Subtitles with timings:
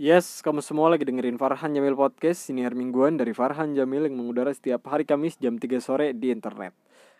[0.00, 2.48] Yes, kamu semua lagi dengerin Farhan Jamil Podcast.
[2.48, 6.72] Siniar mingguan dari Farhan Jamil yang mengudara setiap hari Kamis jam 3 sore di internet.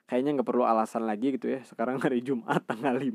[0.09, 1.61] Kayaknya nggak perlu alasan lagi gitu ya.
[1.69, 3.13] Sekarang hari Jumat tanggal 5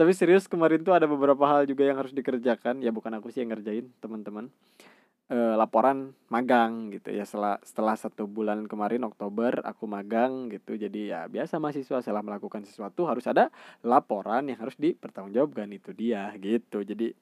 [0.00, 2.80] Tapi serius kemarin tuh ada beberapa hal juga yang harus dikerjakan.
[2.80, 4.48] Ya bukan aku sih yang ngerjain teman-teman
[5.30, 7.26] e, Laporan magang gitu ya.
[7.26, 10.78] Setelah, setelah satu bulan kemarin Oktober aku magang gitu.
[10.78, 13.50] Jadi ya biasa mahasiswa setelah melakukan sesuatu Harus ada
[13.84, 16.82] laporan yang harus dipertanggungjawabkan Itu dia gitu.
[16.82, 17.12] Jadi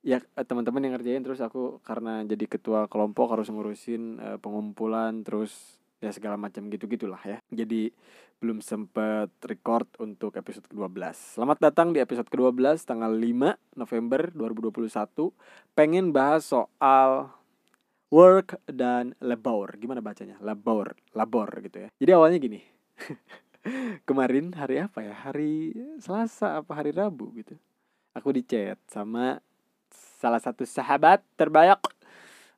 [0.00, 5.20] ya eh, teman-teman yang ngerjain terus aku karena jadi ketua kelompok harus ngurusin uh, pengumpulan
[5.20, 7.38] terus ya segala macam gitu gitulah ya.
[7.52, 7.92] Jadi
[8.40, 14.88] belum sempet record untuk episode ke-12 selamat datang di episode ke-12 tanggal 5 November 2021
[15.76, 17.28] pengen bahas soal
[18.08, 19.76] work dan labor.
[19.76, 20.40] Gimana bacanya?
[20.40, 21.88] Labor labor gitu ya.
[22.00, 22.60] Jadi awalnya gini
[24.08, 25.12] kemarin hari apa ya?
[25.12, 27.60] Hari Selasa apa hari Rabu gitu.
[28.16, 29.38] Aku di chat sama
[29.92, 31.78] salah satu sahabat terbaik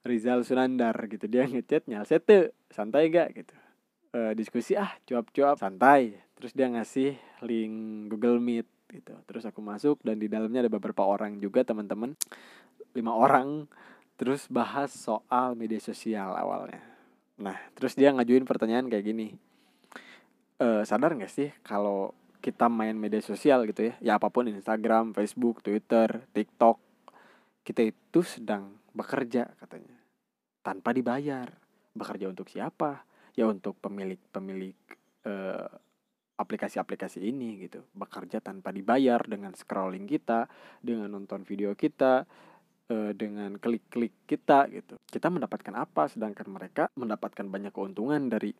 [0.02, 1.26] Rizal Sunandar gitu.
[1.26, 3.54] Dia ngechat nyalsete santai gak gitu.
[4.12, 5.60] E, diskusi ah cuap-cuap.
[5.60, 6.16] Santai.
[6.36, 9.14] Terus dia ngasih link Google Meet gitu.
[9.28, 12.16] Terus aku masuk dan di dalamnya ada beberapa orang juga teman-teman.
[12.96, 13.68] Lima orang.
[14.16, 16.82] Terus bahas soal media sosial awalnya.
[17.40, 19.36] Nah terus dia ngajuin pertanyaan kayak gini.
[20.60, 22.12] E, sadar nggak sih kalau
[22.42, 23.94] kita main media sosial gitu ya?
[24.02, 26.76] Ya apa pun Instagram Facebook Twitter TikTok.
[27.62, 29.94] Kita itu sedang bekerja katanya.
[30.62, 31.61] Tanpa dibayar
[31.92, 33.04] bekerja untuk siapa?
[33.32, 34.76] Ya untuk pemilik-pemilik
[35.24, 35.68] eh,
[36.36, 37.84] aplikasi-aplikasi ini gitu.
[37.94, 40.50] Bekerja tanpa dibayar dengan scrolling kita
[40.82, 42.26] dengan nonton video kita
[42.90, 44.98] eh, dengan klik-klik kita gitu.
[45.08, 46.10] Kita mendapatkan apa?
[46.10, 48.52] Sedangkan mereka mendapatkan banyak keuntungan dari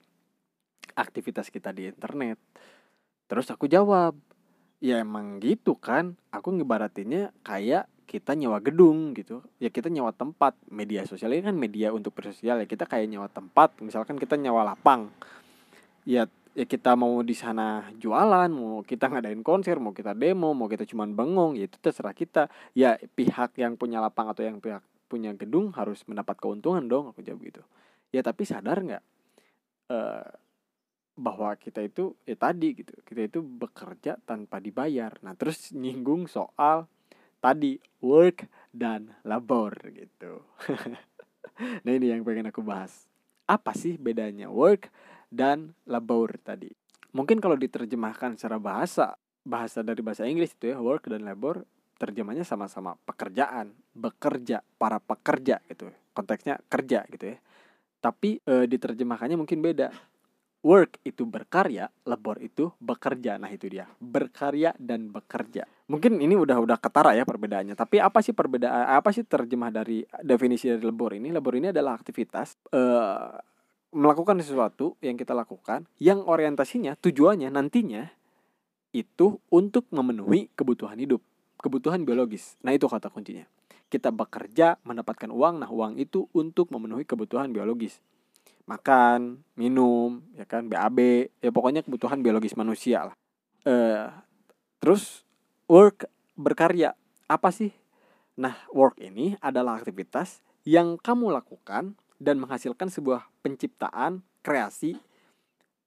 [0.97, 2.39] aktivitas kita di internet.
[3.29, 4.17] Terus aku jawab
[4.83, 6.17] ya emang gitu kan?
[6.35, 9.41] Aku ngebaratinnya kayak kita nyewa gedung gitu.
[9.57, 10.53] Ya kita nyewa tempat.
[10.69, 12.67] Media sosial ini kan media untuk bersosial ya.
[12.69, 13.81] Kita kayak nyewa tempat.
[13.81, 15.09] Misalkan kita nyewa lapang.
[16.05, 20.69] Ya ya kita mau di sana jualan mau kita ngadain konser mau kita demo mau
[20.69, 22.53] kita cuman bengong ya itu terserah kita.
[22.77, 27.25] Ya pihak yang punya lapang atau yang pihak punya gedung harus mendapat keuntungan dong aku
[27.25, 27.65] jawab gitu.
[28.13, 29.05] Ya tapi sadar nggak
[29.89, 30.29] uh,
[31.17, 35.17] bahwa kita itu ya tadi gitu kita itu bekerja tanpa dibayar.
[35.25, 36.85] Nah terus nyinggung soal
[37.43, 40.47] tadi work dan labor gitu.
[41.85, 43.11] nah ini yang pengen aku bahas.
[43.51, 44.89] Apa sih bedanya work
[45.29, 46.71] dan labor tadi?
[47.13, 51.67] Mungkin kalau diterjemahkan secara bahasa, bahasa dari bahasa Inggris itu ya work dan labor
[52.01, 55.91] terjemahnya sama-sama pekerjaan, bekerja, para pekerja gitu.
[56.15, 57.39] Konteksnya kerja gitu ya.
[58.03, 59.93] Tapi e, diterjemahkannya mungkin beda
[60.63, 63.39] work itu berkarya, labor itu bekerja.
[63.39, 63.87] Nah, itu dia.
[63.99, 65.67] Berkarya dan bekerja.
[65.93, 67.77] Mungkin ini udah udah ketara ya perbedaannya.
[67.77, 71.29] Tapi apa sih perbedaan apa sih terjemah dari definisi dari labor ini?
[71.29, 73.37] Labor ini adalah aktivitas uh,
[73.93, 78.09] melakukan sesuatu yang kita lakukan yang orientasinya, tujuannya nantinya
[78.97, 81.21] itu untuk memenuhi kebutuhan hidup,
[81.61, 82.57] kebutuhan biologis.
[82.65, 83.45] Nah, itu kata kuncinya.
[83.93, 88.01] Kita bekerja mendapatkan uang, nah uang itu untuk memenuhi kebutuhan biologis
[88.63, 93.17] makan, minum, ya kan, BAB, ya pokoknya kebutuhan biologis manusia lah.
[93.63, 94.11] Uh,
[94.79, 95.27] terus
[95.73, 96.05] work
[96.37, 96.93] berkarya
[97.33, 97.73] apa sih?
[98.37, 105.01] Nah, work ini adalah aktivitas yang kamu lakukan dan menghasilkan sebuah penciptaan, kreasi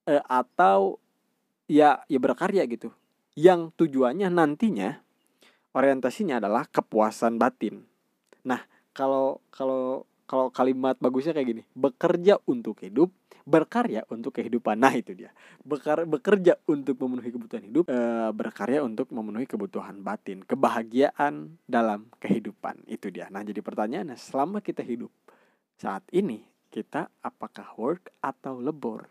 [0.09, 0.97] uh, atau
[1.69, 2.89] ya ya berkarya gitu.
[3.37, 5.05] Yang tujuannya nantinya
[5.77, 7.85] orientasinya adalah kepuasan batin.
[8.41, 13.13] Nah, kalau kalau kalau kalimat bagusnya kayak gini bekerja untuk hidup
[13.45, 14.81] berkarya untuk kehidupan.
[14.81, 15.29] Nah itu dia.
[15.61, 17.97] Bekar, bekerja untuk memenuhi kebutuhan hidup e,
[18.33, 22.81] berkarya untuk memenuhi kebutuhan batin kebahagiaan dalam kehidupan.
[22.89, 23.29] Itu dia.
[23.29, 25.13] Nah jadi pertanyaannya selama kita hidup
[25.77, 26.41] saat ini
[26.73, 29.07] kita apakah work atau lebor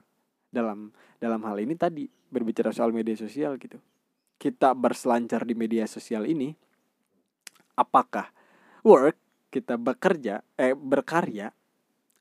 [0.51, 0.91] dalam
[1.23, 3.79] dalam hal ini tadi berbicara soal media sosial gitu.
[4.35, 6.51] Kita berselancar di media sosial ini
[7.79, 8.35] apakah
[8.83, 9.15] work
[9.55, 11.55] kita bekerja eh berkarya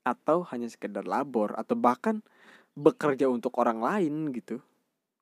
[0.06, 2.22] atau hanya sekedar labor atau bahkan
[2.78, 4.62] bekerja untuk orang lain gitu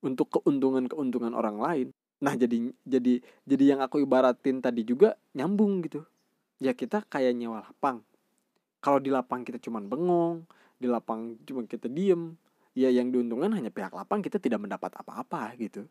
[0.04, 1.88] untuk keuntungan-keuntungan orang lain.
[2.20, 6.04] Nah jadi jadi jadi yang aku ibaratin tadi juga nyambung gitu.
[6.60, 8.04] Ya kita kayak nyewa lapang.
[8.84, 10.44] Kalau di lapang kita cuman bengong
[10.76, 12.34] di lapang cuma kita diem
[12.76, 15.88] ya yang diuntungkan hanya pihak lapang kita tidak mendapat apa-apa gitu.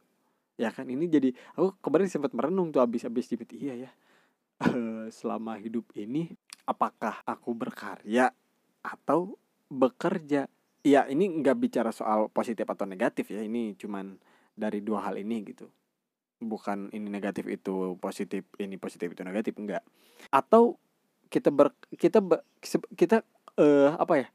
[0.59, 3.91] Ya kan ini jadi aku kemarin sempat merenung tuh habis-habis di iya ya
[4.61, 6.29] Eh, selama hidup ini
[6.69, 8.29] apakah aku berkarya
[8.85, 9.33] atau
[9.73, 10.45] bekerja?
[10.85, 14.21] Ya ini nggak bicara soal positif atau negatif ya ini cuman
[14.53, 15.65] dari dua hal ini gitu.
[16.41, 19.81] Bukan ini negatif itu positif ini positif itu negatif enggak
[20.29, 20.77] atau
[21.33, 22.45] kita ber kita ber,
[22.93, 23.25] kita
[23.57, 24.27] uh, apa ya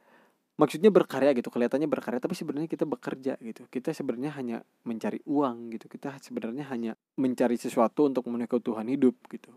[0.58, 3.62] maksudnya berkarya gitu kelihatannya berkarya tapi sebenarnya kita bekerja gitu.
[3.70, 9.14] Kita sebenarnya hanya mencari uang gitu kita sebenarnya hanya mencari sesuatu untuk memenuhi kebutuhan hidup
[9.31, 9.55] gitu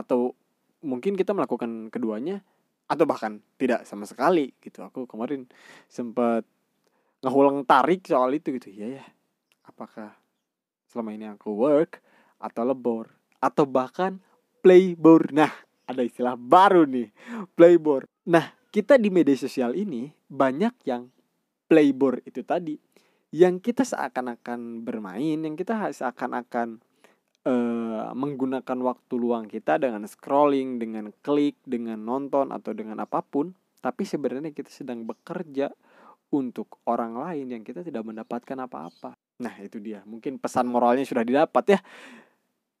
[0.00, 0.32] atau
[0.80, 2.40] mungkin kita melakukan keduanya
[2.88, 4.80] atau bahkan tidak sama sekali gitu.
[4.82, 5.46] Aku kemarin
[5.86, 6.42] sempat
[7.20, 8.72] ngehulang tarik soal itu gitu.
[8.72, 9.04] Ya ya
[9.68, 10.16] apakah
[10.90, 12.02] selama ini aku work
[12.40, 14.18] atau lebor atau bahkan
[14.60, 15.32] playboard.
[15.32, 15.52] Nah,
[15.88, 17.08] ada istilah baru nih,
[17.56, 18.06] playboard.
[18.28, 21.08] Nah, kita di media sosial ini banyak yang
[21.66, 22.76] playboard itu tadi.
[23.30, 26.82] Yang kita seakan-akan bermain, yang kita seakan-akan
[27.46, 33.54] uh, menggunakan waktu luang kita dengan scrolling, dengan klik, dengan nonton atau dengan apa pun,
[33.80, 35.72] tapi sebenarnya kita sedang bekerja
[36.30, 39.18] untuk orang lain yang kita tidak mendapatkan apa-apa.
[39.42, 40.04] Nah, itu dia.
[40.06, 41.80] Mungkin pesan moralnya sudah didapat ya.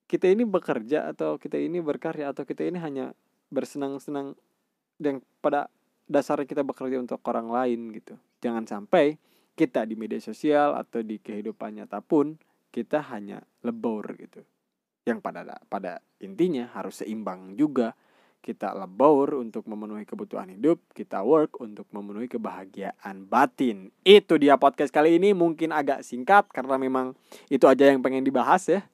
[0.06, 3.14] Kita ini bekerja atau kita ini berkarya atau kita ini hanya
[3.50, 4.34] bersenang-senang
[4.98, 5.70] dan pada
[6.10, 8.18] dasarnya kita bekerja untuk orang lain gitu.
[8.42, 9.18] Jangan sampai
[9.54, 12.34] kita di media sosial atau di kehidupan nyata pun
[12.74, 14.42] kita hanya lebor gitu.
[15.10, 17.98] Yang pada pada intinya harus seimbang juga
[18.40, 23.92] kita lebur untuk memenuhi kebutuhan hidup, kita work untuk memenuhi kebahagiaan batin.
[24.00, 27.12] Itu dia podcast kali ini mungkin agak singkat karena memang
[27.52, 28.80] itu aja yang pengen dibahas ya.